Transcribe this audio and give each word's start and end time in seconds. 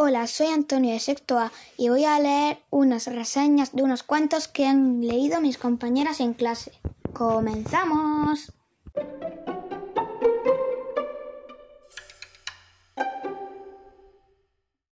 Hola, 0.00 0.28
soy 0.28 0.46
Antonio 0.46 0.92
de 0.92 1.00
Sexto 1.00 1.40
A 1.40 1.50
y 1.76 1.88
voy 1.88 2.04
a 2.04 2.20
leer 2.20 2.60
unas 2.70 3.08
reseñas 3.08 3.72
de 3.72 3.82
unos 3.82 4.04
cuentos 4.04 4.46
que 4.46 4.64
han 4.64 5.00
leído 5.00 5.40
mis 5.40 5.58
compañeras 5.58 6.20
en 6.20 6.34
clase. 6.34 6.70
¡Comenzamos! 7.12 8.52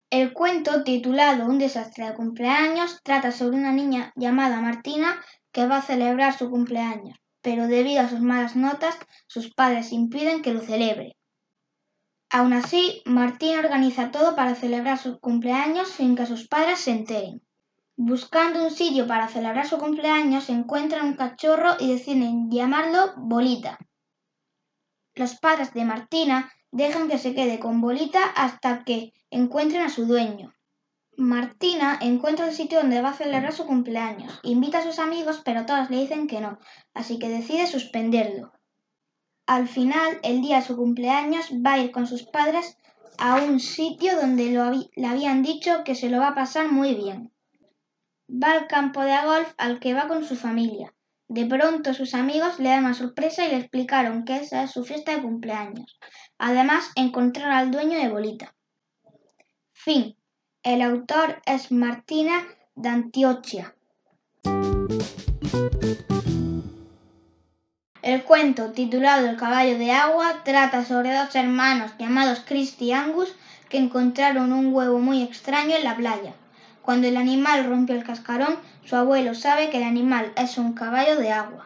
El 0.10 0.32
cuento 0.32 0.86
titulado 0.86 1.48
Un 1.48 1.60
desastre 1.60 2.06
de 2.06 2.14
cumpleaños 2.14 3.02
trata 3.04 3.34
sobre 3.34 3.58
una 3.58 3.74
niña 3.74 4.14
llamada 4.16 4.62
Martina 4.62 5.22
que 5.52 5.68
va 5.68 5.80
a 5.80 5.82
celebrar 5.82 6.38
su 6.38 6.50
cumpleaños, 6.50 7.18
pero 7.42 7.68
debido 7.68 8.04
a 8.04 8.08
sus 8.08 8.22
malas 8.22 8.56
notas 8.56 8.98
sus 9.28 9.54
padres 9.54 9.92
impiden 9.92 10.42
que 10.42 10.54
lo 10.54 10.62
celebre. 10.62 11.18
Aun 12.36 12.52
así, 12.54 13.04
Martina 13.06 13.60
organiza 13.60 14.10
todo 14.10 14.36
para 14.36 14.56
celebrar 14.56 14.98
su 14.98 15.20
cumpleaños 15.20 15.88
sin 15.90 16.16
que 16.16 16.26
sus 16.26 16.48
padres 16.48 16.80
se 16.80 16.90
enteren. 16.90 17.44
Buscando 17.96 18.64
un 18.64 18.72
sitio 18.72 19.06
para 19.06 19.28
celebrar 19.28 19.68
su 19.68 19.78
cumpleaños, 19.78 20.50
encuentran 20.50 21.06
un 21.06 21.14
cachorro 21.14 21.76
y 21.80 21.94
deciden 21.94 22.50
llamarlo 22.50 23.14
Bolita. 23.18 23.78
Los 25.14 25.36
padres 25.36 25.76
de 25.76 25.86
Martina 25.86 26.52
dejan 26.72 27.08
que 27.08 27.20
se 27.20 27.36
quede 27.36 27.60
con 27.60 27.82
Bolita 27.82 28.24
hasta 28.36 28.84
que 28.84 29.14
encuentren 29.30 29.84
a 29.84 29.90
su 29.90 30.08
dueño. 30.08 30.56
Martina 31.16 32.00
encuentra 32.02 32.48
el 32.48 32.56
sitio 32.56 32.80
donde 32.80 33.04
va 33.04 33.10
a 33.10 33.14
celebrar 33.14 33.54
su 33.54 33.68
cumpleaños, 33.68 34.40
invita 34.42 34.80
a 34.80 34.84
sus 34.84 34.98
amigos, 34.98 35.44
pero 35.46 35.68
todos 35.68 35.92
le 35.92 35.98
dicen 35.98 36.26
que 36.26 36.42
no, 36.42 36.58
así 36.96 37.20
que 37.20 37.30
decide 37.30 37.68
suspenderlo. 37.68 38.52
Al 39.46 39.68
final, 39.68 40.20
el 40.24 40.42
día 40.42 40.58
de 40.58 40.66
su 40.66 40.76
cumpleaños, 40.78 41.52
va 41.66 41.74
a 41.74 41.80
ir 41.80 41.92
con 41.92 42.08
sus 42.08 42.24
padres 42.24 42.78
a 43.18 43.44
un 43.44 43.60
sitio 43.60 44.16
donde 44.16 44.90
le 44.96 45.08
habían 45.08 45.44
dicho 45.44 45.84
que 45.84 45.96
se 45.96 46.10
lo 46.10 46.20
va 46.20 46.30
a 46.30 46.36
pasar 46.36 46.72
muy 46.72 46.96
bien. 46.96 47.32
Va 48.30 48.54
al 48.54 48.68
campo 48.68 49.02
de 49.02 49.16
golf 49.26 49.54
al 49.58 49.80
que 49.80 49.94
va 49.94 50.08
con 50.08 50.24
su 50.24 50.36
familia. 50.36 50.94
De 51.28 51.46
pronto 51.46 51.94
sus 51.94 52.14
amigos 52.14 52.60
le 52.60 52.70
dan 52.70 52.86
una 52.86 52.94
sorpresa 52.94 53.46
y 53.46 53.50
le 53.50 53.58
explicaron 53.58 54.24
que 54.24 54.38
esa 54.38 54.64
es 54.64 54.72
su 54.72 54.84
fiesta 54.84 55.16
de 55.16 55.22
cumpleaños. 55.22 56.00
Además, 56.38 56.92
encontraron 56.96 57.54
al 57.54 57.72
dueño 57.72 57.98
de 57.98 58.10
Bolita. 58.10 58.56
Fin. 59.72 60.16
El 60.64 60.82
autor 60.82 61.42
es 61.46 61.72
Martina 61.72 62.44
D'Antiochia. 62.76 63.76
El 68.04 68.24
cuento, 68.24 68.74
titulado 68.74 69.30
El 69.30 69.38
caballo 69.38 69.78
de 69.78 69.94
agua, 69.94 70.42
trata 70.44 70.84
sobre 70.84 71.16
dos 71.16 71.34
hermanos 71.36 71.94
llamados 71.98 72.42
Christy 72.46 72.88
y 72.88 72.92
Angus 72.92 73.34
que 73.70 73.78
encontraron 73.78 74.52
un 74.52 74.74
huevo 74.74 75.00
muy 75.00 75.24
extraño 75.24 75.78
en 75.78 75.86
la 75.86 75.96
playa. 75.96 76.34
Cuando 76.82 77.08
el 77.08 77.16
animal 77.16 77.64
rompió 77.64 77.96
el 77.96 78.04
cascarón, 78.04 78.58
su 78.84 78.98
abuelo 78.98 79.34
sabe 79.36 79.70
que 79.70 79.78
el 79.78 79.86
animal 79.86 80.34
es 80.36 80.58
un 80.58 80.74
caballo 80.74 81.16
de 81.16 81.32
agua. 81.32 81.66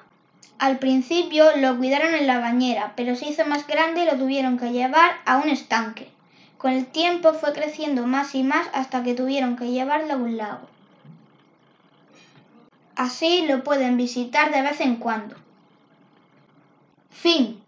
Al 0.59 0.77
principio 0.77 1.43
lo 1.57 1.75
cuidaron 1.75 2.13
en 2.13 2.27
la 2.27 2.39
bañera, 2.39 2.93
pero 2.95 3.15
se 3.15 3.29
hizo 3.29 3.43
más 3.47 3.65
grande 3.65 4.03
y 4.03 4.05
lo 4.05 4.15
tuvieron 4.15 4.59
que 4.59 4.71
llevar 4.71 5.13
a 5.25 5.37
un 5.37 5.49
estanque. 5.49 6.11
Con 6.59 6.71
el 6.71 6.85
tiempo 6.85 7.33
fue 7.33 7.51
creciendo 7.51 8.05
más 8.05 8.35
y 8.35 8.43
más 8.43 8.67
hasta 8.75 9.01
que 9.01 9.15
tuvieron 9.15 9.55
que 9.55 9.71
llevarlo 9.71 10.13
a 10.13 10.17
un 10.17 10.37
lago. 10.37 10.67
Así 12.95 13.47
lo 13.47 13.63
pueden 13.63 13.97
visitar 13.97 14.51
de 14.51 14.61
vez 14.61 14.81
en 14.81 14.97
cuando. 14.97 15.46
Fin. 17.21 17.63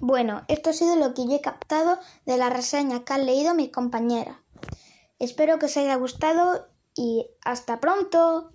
Bueno, 0.00 0.44
esto 0.46 0.70
ha 0.70 0.72
sido 0.72 0.94
lo 0.94 1.14
que 1.14 1.26
yo 1.26 1.34
he 1.34 1.40
captado 1.40 1.98
de 2.24 2.36
la 2.36 2.48
reseña 2.48 3.04
que 3.04 3.12
han 3.12 3.26
leído 3.26 3.54
mis 3.54 3.72
compañeras. 3.72 4.36
Espero 5.18 5.58
que 5.58 5.66
os 5.66 5.76
haya 5.76 5.96
gustado 5.96 6.68
y 6.94 7.26
hasta 7.44 7.80
pronto. 7.80 8.50